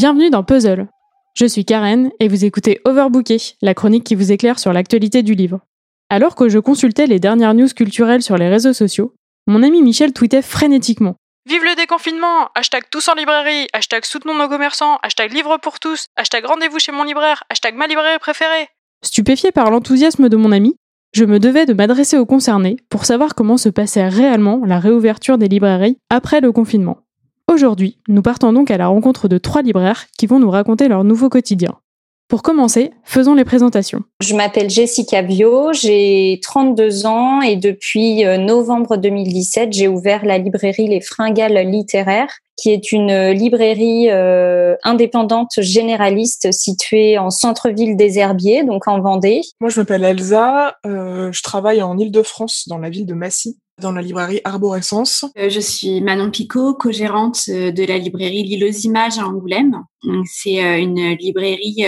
[0.00, 0.88] Bienvenue dans Puzzle.
[1.34, 5.34] Je suis Karen et vous écoutez Overbooké, la chronique qui vous éclaire sur l'actualité du
[5.34, 5.60] livre.
[6.08, 9.12] Alors que je consultais les dernières news culturelles sur les réseaux sociaux,
[9.46, 11.16] mon ami Michel tweetait frénétiquement.
[11.46, 16.06] Vive le déconfinement Hashtag tous en librairie Hashtag soutenons nos commerçants Hashtag livre pour tous
[16.16, 18.68] Hashtag rendez-vous chez mon libraire Hashtag ma librairie préférée
[19.04, 20.76] Stupéfié par l'enthousiasme de mon ami,
[21.12, 25.36] je me devais de m'adresser aux concernés pour savoir comment se passait réellement la réouverture
[25.36, 27.02] des librairies après le confinement.
[27.50, 31.02] Aujourd'hui, nous partons donc à la rencontre de trois libraires qui vont nous raconter leur
[31.02, 31.80] nouveau quotidien.
[32.28, 34.04] Pour commencer, faisons les présentations.
[34.22, 40.38] Je m'appelle Jessica Bio, j'ai 32 ans et depuis euh, novembre 2017, j'ai ouvert la
[40.38, 48.20] librairie Les Fringales littéraires, qui est une librairie euh, indépendante généraliste située en centre-ville des
[48.20, 49.40] Herbiers, donc en Vendée.
[49.60, 53.92] Moi, je m'appelle Elsa, euh, je travaille en Île-de-France, dans la ville de Massy dans
[53.92, 55.24] la librairie Arborescence.
[55.38, 59.82] Euh, je suis Manon Picot, co-gérante euh, de la librairie L'île aux images à Angoulême.
[60.24, 61.84] C'est euh, une librairie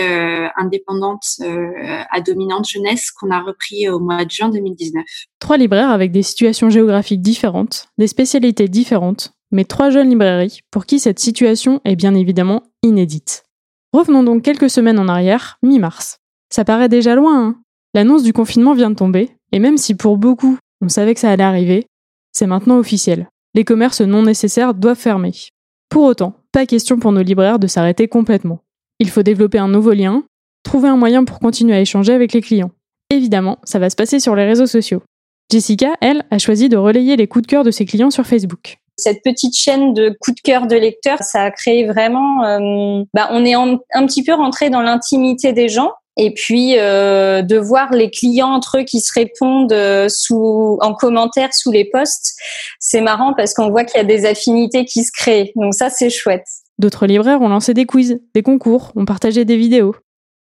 [0.57, 5.03] indépendante à dominante jeunesse qu'on a repris au mois de juin 2019.
[5.39, 10.85] Trois libraires avec des situations géographiques différentes, des spécialités différentes, mais trois jeunes librairies pour
[10.85, 13.43] qui cette situation est bien évidemment inédite.
[13.93, 16.19] Revenons donc quelques semaines en arrière, mi-mars.
[16.49, 17.55] Ça paraît déjà loin, hein
[17.95, 21.31] L'annonce du confinement vient de tomber, et même si pour beaucoup on savait que ça
[21.31, 21.87] allait arriver.
[22.33, 23.29] C'est maintenant officiel.
[23.55, 25.31] Les commerces non nécessaires doivent fermer.
[25.89, 28.59] Pour autant, pas question pour nos libraires de s'arrêter complètement.
[28.99, 30.23] Il faut développer un nouveau lien,
[30.63, 32.71] trouver un moyen pour continuer à échanger avec les clients.
[33.09, 35.01] Évidemment, ça va se passer sur les réseaux sociaux.
[35.49, 38.79] Jessica, elle, a choisi de relayer les coups de cœur de ses clients sur Facebook.
[38.97, 42.43] Cette petite chaîne de coups de cœur de lecteurs, ça a créé vraiment.
[42.43, 47.41] Euh, bah, on est un petit peu rentré dans l'intimité des gens et puis euh,
[47.41, 51.85] de voir les clients entre eux qui se répondent euh, sous en commentaire sous les
[51.85, 52.35] posts,
[52.79, 55.51] c'est marrant parce qu'on voit qu'il y a des affinités qui se créent.
[55.55, 56.45] Donc ça c'est chouette.
[56.79, 59.95] D'autres libraires ont lancé des quiz, des concours, ont partagé des vidéos.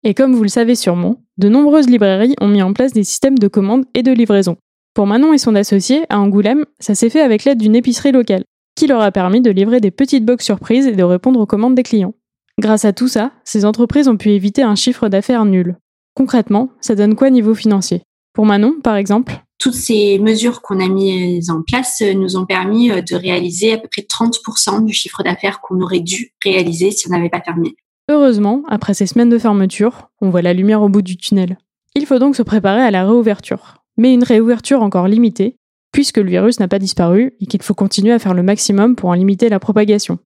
[0.04, 3.38] Et comme vous le savez sûrement, de nombreuses librairies ont mis en place des systèmes
[3.38, 4.56] de commande et de livraison.
[4.94, 8.44] Pour Manon et son associé, à Angoulême, ça s'est fait avec l'aide d'une épicerie locale,
[8.74, 11.74] qui leur a permis de livrer des petites box surprises et de répondre aux commandes
[11.74, 12.14] des clients.
[12.58, 15.76] Grâce à tout ça, ces entreprises ont pu éviter un chiffre d'affaires nul.
[16.14, 18.02] Concrètement, ça donne quoi niveau financier?
[18.34, 19.40] Pour Manon, par exemple?
[19.60, 23.78] Toutes ces mesures qu'on a mises en place nous ont permis euh, de réaliser à
[23.78, 27.76] peu près 30% du chiffre d'affaires qu'on aurait dû réaliser si on n'avait pas fermé.
[28.10, 31.58] Heureusement, après ces semaines de fermeture, on voit la lumière au bout du tunnel.
[31.94, 33.84] Il faut donc se préparer à la réouverture.
[33.96, 35.56] Mais une réouverture encore limitée,
[35.92, 39.10] puisque le virus n'a pas disparu et qu'il faut continuer à faire le maximum pour
[39.10, 40.18] en limiter la propagation.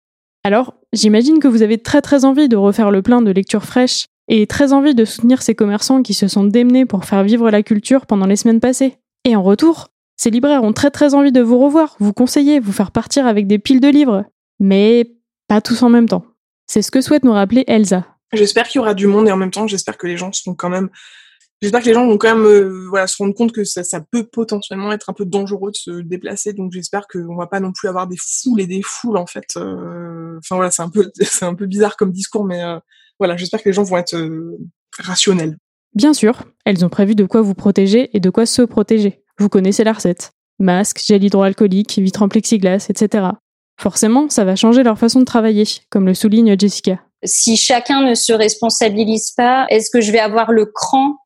[0.44, 4.06] Alors, j'imagine que vous avez très très envie de refaire le plein de lectures fraîches
[4.28, 7.62] et très envie de soutenir ces commerçants qui se sont démenés pour faire vivre la
[7.62, 8.96] culture pendant les semaines passées.
[9.24, 12.72] Et en retour, ces libraires ont très très envie de vous revoir, vous conseiller, vous
[12.72, 14.24] faire partir avec des piles de livres.
[14.58, 15.12] Mais
[15.48, 16.24] pas tous en même temps.
[16.66, 18.04] C'est ce que souhaite nous rappeler Elsa.
[18.32, 20.54] J'espère qu'il y aura du monde et en même temps, j'espère que les gens seront
[20.54, 20.88] quand même
[21.62, 24.00] j'espère que les gens vont quand même euh, voilà se rendre compte que ça, ça,
[24.00, 26.52] peut potentiellement être un peu dangereux de se déplacer.
[26.52, 29.56] Donc j'espère qu'on va pas non plus avoir des foules et des foules en fait
[29.56, 32.78] euh, enfin voilà c'est un peu c'est un peu bizarre comme discours mais euh,
[33.18, 34.16] voilà j'espère que les gens vont être
[34.98, 35.56] rationnels.
[35.94, 39.22] Bien sûr elles ont prévu de quoi vous protéger et de quoi se protéger.
[39.38, 40.32] Vous connaissez la recette.
[40.58, 43.28] Masque gel hydroalcoolique vitre en plexiglas etc
[43.80, 46.98] forcément ça va changer leur façon de travailler comme le souligne Jessica.
[47.24, 51.18] Si chacun ne se responsabilise pas, est-ce que je vais avoir le cran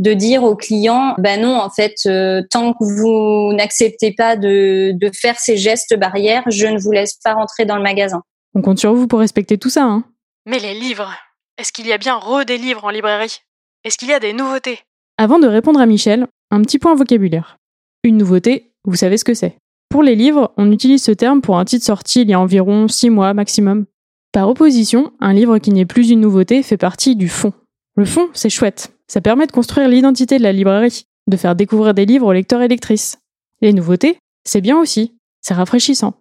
[0.00, 4.92] de dire aux clients, ben non, en fait, euh, tant que vous n'acceptez pas de,
[4.94, 8.22] de faire ces gestes barrières, je ne vous laisse pas rentrer dans le magasin.
[8.54, 10.04] On compte sur vous pour respecter tout ça, hein.
[10.46, 11.12] Mais les livres,
[11.58, 13.40] est-ce qu'il y a bien re des livres en librairie?
[13.84, 14.80] Est-ce qu'il y a des nouveautés?
[15.18, 17.58] Avant de répondre à Michel, un petit point vocabulaire.
[18.02, 19.58] Une nouveauté, vous savez ce que c'est.
[19.90, 22.88] Pour les livres, on utilise ce terme pour un titre sorti il y a environ
[22.88, 23.84] 6 mois maximum.
[24.32, 27.52] Par opposition, un livre qui n'est plus une nouveauté fait partie du fond.
[27.96, 28.92] Le fond, c'est chouette.
[29.10, 32.62] Ça permet de construire l'identité de la librairie, de faire découvrir des livres aux lecteurs
[32.62, 33.18] et lectrices.
[33.60, 36.14] Les nouveautés, c'est bien aussi, c'est rafraîchissant.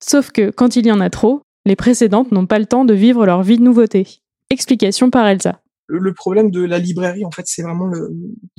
[0.00, 2.94] Sauf que quand il y en a trop, les précédentes n'ont pas le temps de
[2.94, 4.20] vivre leur vie de nouveauté.
[4.48, 5.60] Explication par Elsa
[5.90, 8.10] le problème de la librairie, en fait, c'est vraiment le,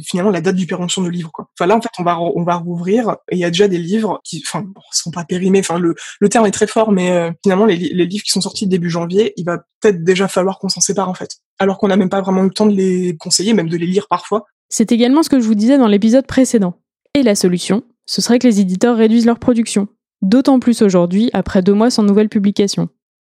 [0.04, 1.50] finalement la date du péremption de livres, quoi.
[1.58, 3.78] Enfin là, en fait, on va, on va rouvrir et il y a déjà des
[3.78, 5.60] livres qui, enfin, sont pas périmés.
[5.60, 8.42] Enfin, le, le terme est très fort, mais euh, finalement, les, les, livres qui sont
[8.42, 11.38] sortis début janvier, il va peut-être déjà falloir qu'on s'en sépare, en fait.
[11.62, 13.86] Alors qu'on n'a même pas vraiment eu le temps de les conseiller, même de les
[13.86, 14.46] lire parfois.
[14.70, 16.80] C'est également ce que je vous disais dans l'épisode précédent.
[17.14, 19.88] Et la solution, ce serait que les éditeurs réduisent leur production.
[20.24, 22.90] D'autant plus aujourd'hui, après deux mois sans nouvelle publication.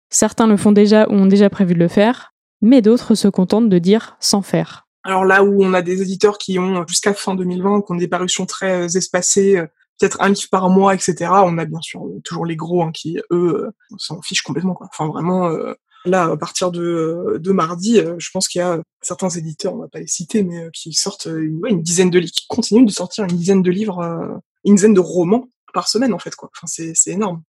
[0.10, 2.34] Certains le font déjà ou ont déjà prévu de le faire,
[2.64, 4.88] mais d'autres se contentent de dire sans faire.
[5.04, 8.08] Alors là où on a des éditeurs qui ont jusqu'à fin 2020, qui ont des
[8.08, 9.68] parutions très euh, espacées, euh,
[10.00, 11.28] peut-être un livre par mois, etc.
[11.30, 14.74] On a bien sûr toujours les gros hein, qui, eux, euh, s'en fichent complètement.
[14.74, 14.88] Quoi.
[14.92, 15.56] Enfin vraiment,
[16.06, 19.88] Là, à partir de, de mardi, je pense qu'il y a certains éditeurs, on va
[19.88, 23.24] pas les citer, mais qui sortent une, une dizaine de livres, qui continuent de sortir
[23.24, 26.50] une dizaine de livres, une dizaine de romans par semaine en fait quoi.
[26.56, 27.42] Enfin, c'est énorme.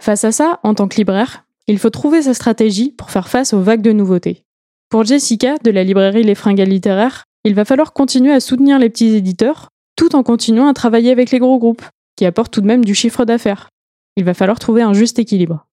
[0.00, 3.52] Face à ça, en tant que libraire, il faut trouver sa stratégie pour faire face
[3.52, 4.44] aux vagues de nouveautés.
[4.88, 8.90] Pour Jessica, de la librairie Les Fringales Littéraires, il va falloir continuer à soutenir les
[8.90, 11.84] petits éditeurs, tout en continuant à travailler avec les gros groupes,
[12.16, 13.68] qui apportent tout de même du chiffre d'affaires.
[14.16, 15.66] Il va falloir trouver un juste équilibre.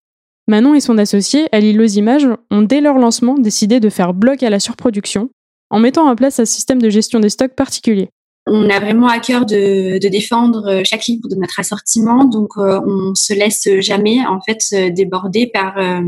[0.48, 4.50] Manon et son associé, aux images, ont dès leur lancement décidé de faire bloc à
[4.50, 5.30] la surproduction,
[5.70, 8.10] en mettant en place un système de gestion des stocks particulier.
[8.50, 12.80] On a vraiment à cœur de, défendre euh, chaque livre de notre assortiment, donc euh,
[12.86, 16.02] on se laisse jamais en fait déborder par euh,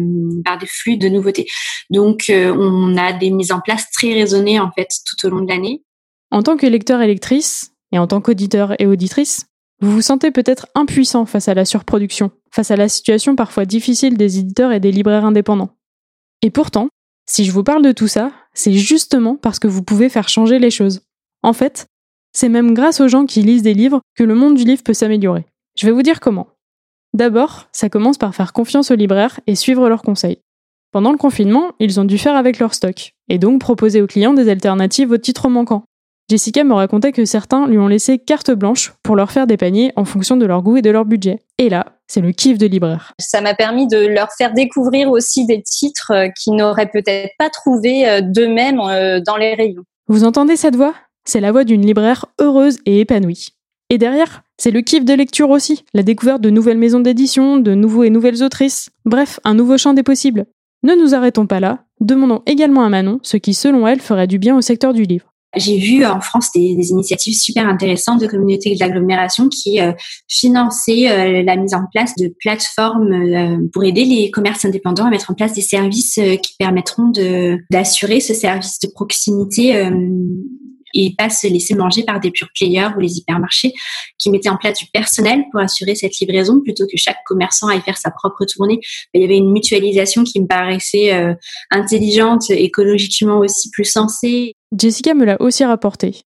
[0.46, 1.48] par des flux de nouveautés.
[1.90, 5.50] Donc on a des mises en place très raisonnées en fait tout au long de
[5.50, 5.84] l'année.
[6.32, 9.48] En tant que lecteur et lectrice, et en tant qu'auditeur et auditrice,
[9.82, 14.18] vous vous sentez peut-être impuissant face à la surproduction, face à la situation parfois difficile
[14.18, 15.78] des éditeurs et des libraires indépendants.
[16.42, 16.90] Et pourtant,
[17.26, 20.60] si je vous parle de tout ça, c'est justement parce que vous pouvez faire changer
[20.60, 21.00] les choses.
[21.42, 21.88] En fait,
[22.34, 24.94] c'est même grâce aux gens qui lisent des livres que le monde du livre peut
[24.94, 25.46] s'améliorer.
[25.78, 26.48] Je vais vous dire comment.
[27.14, 30.40] D'abord, ça commence par faire confiance aux libraires et suivre leurs conseils.
[30.92, 34.34] Pendant le confinement, ils ont dû faire avec leur stock, et donc proposer aux clients
[34.34, 35.86] des alternatives aux titres manquants.
[36.30, 39.94] Jessica me racontait que certains lui ont laissé carte blanche pour leur faire des paniers
[39.96, 41.40] en fonction de leur goût et de leur budget.
[41.58, 43.14] Et là, c'est le kiff de libraire.
[43.20, 47.50] Ça m'a permis de leur faire découvrir aussi des titres euh, qu'ils n'auraient peut-être pas
[47.50, 49.84] trouvé euh, d'eux-mêmes euh, dans les rayons.
[50.08, 50.96] Vous entendez cette voix?
[51.26, 53.50] C'est la voix d'une libraire heureuse et épanouie.
[53.92, 57.76] Et derrière, c'est le kiff de lecture aussi, la découverte de nouvelles maisons d'édition, de
[57.76, 60.46] nouveaux et nouvelles autrices, bref, un nouveau champ des possibles.
[60.84, 64.40] Ne nous arrêtons pas là, demandons également à Manon ce qui, selon elle, ferait du
[64.40, 65.34] bien au secteur du livre.
[65.56, 69.94] J'ai vu en France des, initiatives super intéressantes de communautés d'agglomération qui euh,
[70.28, 75.10] finançaient euh, la mise en place de plateformes euh, pour aider les commerces indépendants à
[75.10, 77.12] mettre en place des services qui permettront
[77.72, 79.90] d'assurer ce service de proximité
[80.94, 83.74] et pas se laisser manger par des pure players ou les hypermarchés
[84.18, 87.82] qui mettaient en place du personnel pour assurer cette livraison plutôt que chaque commerçant aille
[87.82, 88.80] faire sa propre tournée.
[89.14, 91.34] Il y avait une mutualisation qui me paraissait euh,
[91.72, 94.54] intelligente, écologiquement aussi plus sensée.
[94.78, 96.22] Jessica me l'a aussi rapporté.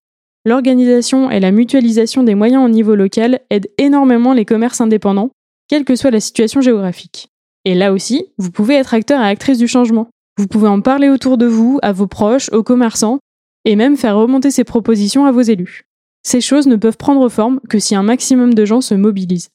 [0.46, 5.32] L'organisation et la mutualisation des moyens au niveau local aident énormément les commerces indépendants,
[5.70, 7.30] quelle que soit la situation géographique.
[7.64, 10.10] Et là aussi, vous pouvez être acteur et actrice du changement.
[10.38, 13.20] Vous pouvez en parler autour de vous, à vos proches, aux commerçants,
[13.66, 15.86] et même faire remonter ces propositions à vos élus.
[16.24, 19.50] Ces choses ne peuvent prendre forme que si un maximum de gens se mobilisent.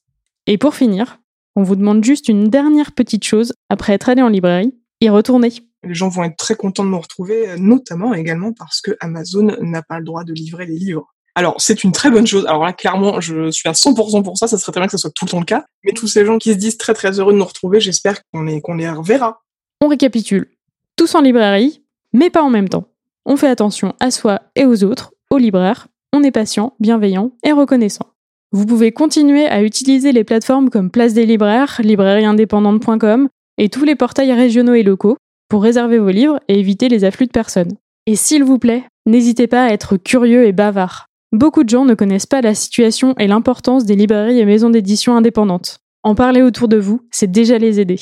[0.46, 1.20] Et pour finir,
[1.56, 5.52] on vous demande juste une dernière petite chose après être allé en librairie, y retourner.
[5.82, 9.82] Les gens vont être très contents de nous retrouver, notamment également parce que Amazon n'a
[9.82, 11.14] pas le droit de livrer les livres.
[11.34, 12.46] Alors, c'est une très bonne chose.
[12.46, 14.49] Alors là, clairement, je suis à 100% pour ça.
[14.49, 15.64] Ça serait très bien que ce soit tout le temps le cas.
[15.84, 18.43] Mais tous ces gens qui se disent très très heureux de nous retrouver, j'espère qu'on
[18.43, 19.40] les, qu'on les reverra.
[19.81, 20.50] On récapitule.
[20.96, 22.88] Tous en librairie, mais pas en même temps.
[23.26, 25.88] On fait attention à soi et aux autres, aux libraires.
[26.12, 28.06] On est patient, bienveillant et reconnaissant.
[28.53, 33.29] Vous pouvez continuer à utiliser les plateformes comme Place des libraires, librairieindépendante.com
[33.59, 35.19] et tous les portails régionaux et locaux
[35.50, 37.76] pour réserver vos livres et éviter les afflux de personnes.
[38.06, 41.06] Et s'il vous plaît, n'hésitez pas à être curieux et bavard.
[41.32, 45.15] Beaucoup de gens ne connaissent pas la situation et l'importance des librairies et maisons d'édition
[45.15, 45.81] indépendantes.
[46.03, 48.01] En parler autour de vous, c'est déjà les aider.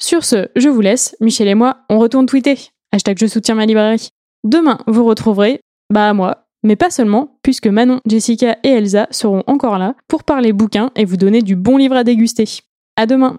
[0.00, 2.56] Sur ce, je vous laisse, Michel et moi, on retourne tweeter.
[2.92, 4.10] Hashtag je soutiens ma librairie.
[4.44, 5.60] Demain, vous retrouverez,
[5.92, 10.52] bah moi, mais pas seulement, puisque Manon, Jessica et Elsa seront encore là pour parler
[10.52, 12.44] bouquins et vous donner du bon livre à déguster.
[12.96, 13.38] À demain!